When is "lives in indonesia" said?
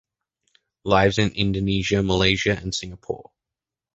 0.83-2.01